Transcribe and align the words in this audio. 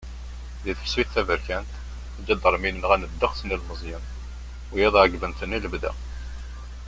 Di 0.63 0.71
tefsut 0.79 1.09
taberkant, 1.13 1.69
iǧadaṛmiyen 2.19 2.77
nɣan 2.81 3.03
ddeqs 3.11 3.39
n 3.43 3.51
yilmeẓyen, 3.51 4.03
wiyaḍ 4.71 4.95
ɛeggben-ten 5.01 5.55
ilebda. 5.57 5.91